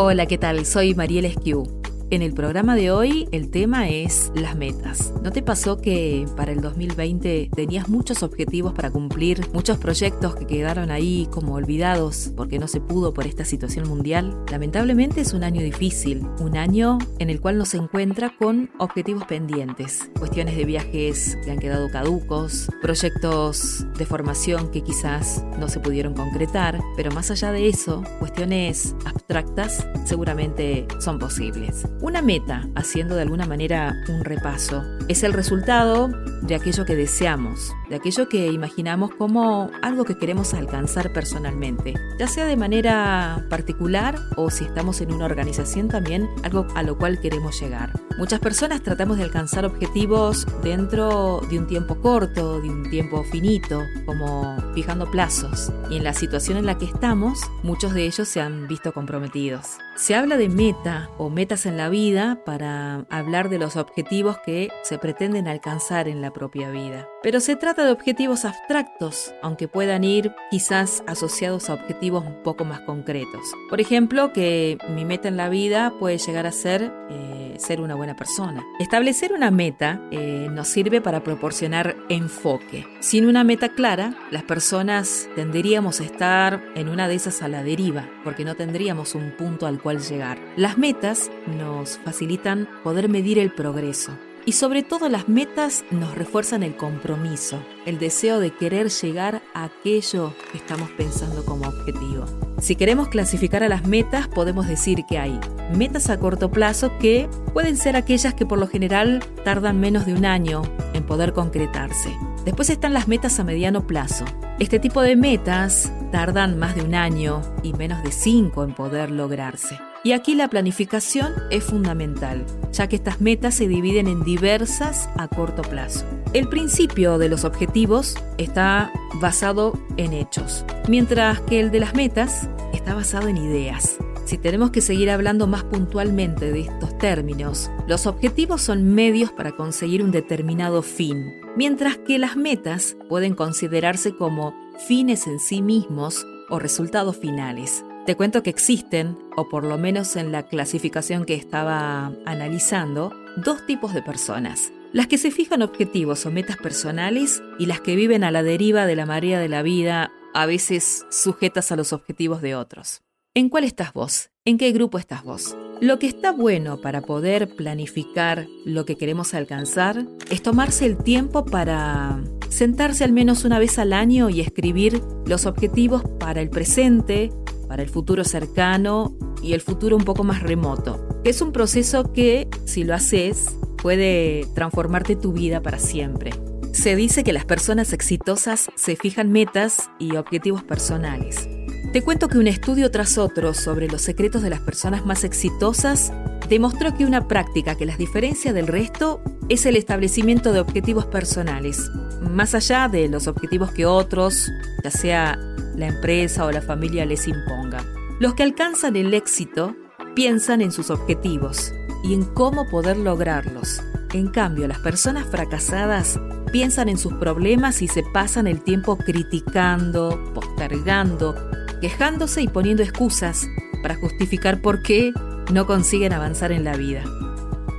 [0.00, 0.64] Hola, ¿qué tal?
[0.64, 1.64] Soy Mariel Esquiu.
[2.10, 5.12] En el programa de hoy el tema es las metas.
[5.22, 10.46] ¿No te pasó que para el 2020 tenías muchos objetivos para cumplir, muchos proyectos que
[10.46, 14.42] quedaron ahí como olvidados porque no se pudo por esta situación mundial?
[14.50, 20.10] Lamentablemente es un año difícil, un año en el cual nos encuentra con objetivos pendientes,
[20.18, 26.14] cuestiones de viajes que han quedado caducos, proyectos de formación que quizás no se pudieron
[26.14, 31.84] concretar, pero más allá de eso, cuestiones abstractas seguramente son posibles.
[32.00, 36.08] Una meta, haciendo de alguna manera un repaso, es el resultado
[36.42, 42.28] de aquello que deseamos, de aquello que imaginamos como algo que queremos alcanzar personalmente, ya
[42.28, 47.20] sea de manera particular o si estamos en una organización también algo a lo cual
[47.20, 47.90] queremos llegar.
[48.18, 53.84] Muchas personas tratamos de alcanzar objetivos dentro de un tiempo corto, de un tiempo finito,
[54.06, 58.40] como fijando plazos, y en la situación en la que estamos, muchos de ellos se
[58.40, 59.78] han visto comprometidos.
[59.94, 64.68] Se habla de meta o metas en la vida para hablar de los objetivos que
[64.82, 67.08] se pretenden alcanzar en la propia vida.
[67.22, 72.64] Pero se trata de objetivos abstractos, aunque puedan ir quizás asociados a objetivos un poco
[72.64, 73.42] más concretos.
[73.70, 77.27] Por ejemplo, que mi meta en la vida puede llegar a ser eh,
[77.58, 78.64] ser una buena persona.
[78.78, 82.86] Establecer una meta eh, nos sirve para proporcionar enfoque.
[83.00, 87.62] Sin una meta clara, las personas tenderíamos a estar en una de esas a la
[87.62, 90.38] deriva, porque no tendríamos un punto al cual llegar.
[90.56, 94.12] Las metas nos facilitan poder medir el progreso.
[94.44, 99.64] Y sobre todo las metas nos refuerzan el compromiso, el deseo de querer llegar a
[99.64, 102.24] aquello que estamos pensando como objetivo.
[102.60, 105.38] Si queremos clasificar a las metas, podemos decir que hay
[105.76, 110.14] metas a corto plazo que pueden ser aquellas que por lo general tardan menos de
[110.14, 112.10] un año en poder concretarse.
[112.44, 114.24] Después están las metas a mediano plazo.
[114.58, 119.10] Este tipo de metas tardan más de un año y menos de cinco en poder
[119.12, 119.78] lograrse.
[120.02, 125.28] Y aquí la planificación es fundamental, ya que estas metas se dividen en diversas a
[125.28, 126.06] corto plazo.
[126.34, 132.50] El principio de los objetivos está basado en hechos, mientras que el de las metas
[132.74, 133.96] está basado en ideas.
[134.26, 139.52] Si tenemos que seguir hablando más puntualmente de estos términos, los objetivos son medios para
[139.52, 144.54] conseguir un determinado fin, mientras que las metas pueden considerarse como
[144.86, 147.86] fines en sí mismos o resultados finales.
[148.04, 153.64] Te cuento que existen, o por lo menos en la clasificación que estaba analizando, dos
[153.66, 154.72] tipos de personas.
[154.90, 158.86] Las que se fijan objetivos o metas personales y las que viven a la deriva
[158.86, 163.02] de la marea de la vida, a veces sujetas a los objetivos de otros.
[163.34, 164.30] ¿En cuál estás vos?
[164.46, 165.54] ¿En qué grupo estás vos?
[165.82, 171.44] Lo que está bueno para poder planificar lo que queremos alcanzar es tomarse el tiempo
[171.44, 177.30] para sentarse al menos una vez al año y escribir los objetivos para el presente,
[177.68, 181.06] para el futuro cercano y el futuro un poco más remoto.
[181.24, 186.32] Es un proceso que, si lo haces, puede transformarte tu vida para siempre.
[186.72, 191.48] Se dice que las personas exitosas se fijan metas y objetivos personales.
[191.92, 196.12] Te cuento que un estudio tras otro sobre los secretos de las personas más exitosas
[196.48, 201.90] demostró que una práctica que las diferencia del resto es el establecimiento de objetivos personales,
[202.30, 204.50] más allá de los objetivos que otros,
[204.84, 205.38] ya sea
[205.76, 207.84] la empresa o la familia les imponga.
[208.20, 209.74] Los que alcanzan el éxito
[210.14, 211.72] piensan en sus objetivos
[212.02, 213.82] y en cómo poder lograrlos.
[214.12, 216.18] En cambio, las personas fracasadas
[216.50, 221.34] piensan en sus problemas y se pasan el tiempo criticando, postergando,
[221.80, 223.46] quejándose y poniendo excusas
[223.82, 225.12] para justificar por qué
[225.52, 227.04] no consiguen avanzar en la vida.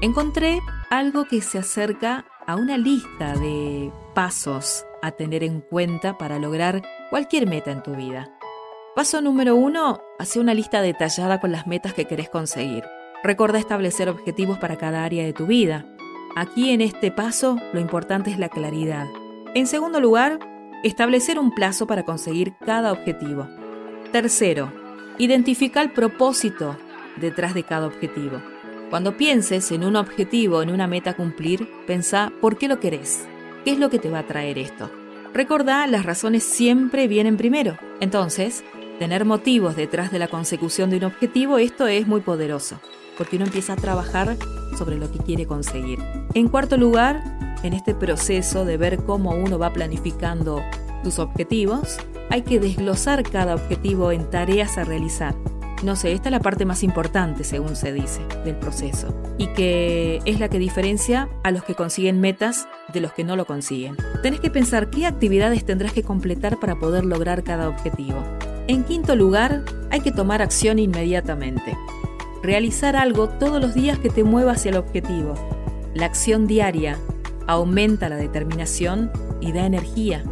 [0.00, 6.38] Encontré algo que se acerca a una lista de pasos a tener en cuenta para
[6.38, 8.30] lograr cualquier meta en tu vida.
[8.94, 12.84] Paso número uno, hace una lista detallada con las metas que querés conseguir.
[13.24, 15.86] Recuerda establecer objetivos para cada área de tu vida.
[16.36, 19.06] Aquí en este paso lo importante es la claridad.
[19.54, 20.38] En segundo lugar,
[20.84, 23.48] establecer un plazo para conseguir cada objetivo.
[24.12, 24.72] Tercero,
[25.18, 26.76] identifica el propósito
[27.16, 28.40] detrás de cada objetivo.
[28.88, 33.26] Cuando pienses en un objetivo, en una meta a cumplir, pensá por qué lo querés.
[33.64, 34.90] ¿Qué es lo que te va a traer esto?
[35.34, 37.76] Recordá, las razones siempre vienen primero.
[38.00, 38.64] Entonces,
[39.00, 42.80] tener motivos detrás de la consecución de un objetivo, esto es muy poderoso,
[43.18, 44.36] porque uno empieza a trabajar
[44.78, 45.98] sobre lo que quiere conseguir.
[46.34, 47.22] En cuarto lugar,
[47.62, 50.62] en este proceso de ver cómo uno va planificando
[51.02, 51.98] tus objetivos,
[52.30, 55.34] hay que desglosar cada objetivo en tareas a realizar.
[55.82, 60.20] No sé, esta es la parte más importante, según se dice, del proceso, y que
[60.24, 63.96] es la que diferencia a los que consiguen metas de los que no lo consiguen.
[64.22, 68.24] Tenés que pensar qué actividades tendrás que completar para poder lograr cada objetivo.
[68.66, 71.76] En quinto lugar, hay que tomar acción inmediatamente.
[72.42, 75.34] Realizar algo todos los días que te mueva hacia el objetivo.
[75.94, 76.98] La acción diaria
[77.46, 80.22] aumenta la determinación y da energía.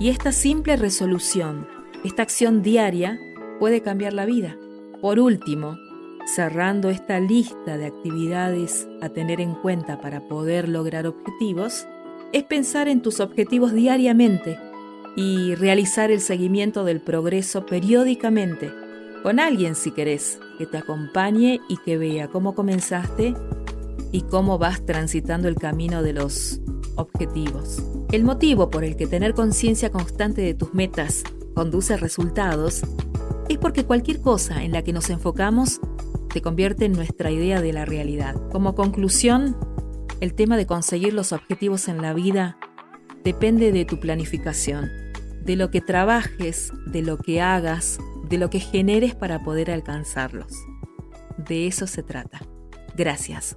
[0.00, 1.66] Y esta simple resolución,
[2.04, 3.18] esta acción diaria,
[3.60, 4.56] puede cambiar la vida.
[5.00, 5.78] Por último,
[6.26, 11.86] cerrando esta lista de actividades a tener en cuenta para poder lograr objetivos,
[12.32, 14.58] es pensar en tus objetivos diariamente
[15.16, 18.72] y realizar el seguimiento del progreso periódicamente,
[19.24, 23.32] con alguien si querés, que te acompañe y que vea cómo comenzaste
[24.12, 26.60] y cómo vas transitando el camino de los
[26.96, 27.82] objetivos.
[28.12, 31.24] El motivo por el que tener conciencia constante de tus metas
[31.54, 32.82] conduce a resultados
[33.48, 35.80] es porque cualquier cosa en la que nos enfocamos
[36.30, 38.34] se convierte en nuestra idea de la realidad.
[38.52, 39.56] Como conclusión,
[40.20, 42.58] el tema de conseguir los objetivos en la vida
[43.24, 44.90] depende de tu planificación,
[45.46, 47.98] de lo que trabajes, de lo que hagas,
[48.28, 50.52] de lo que generes para poder alcanzarlos.
[51.36, 52.40] De eso se trata.
[52.96, 53.56] Gracias.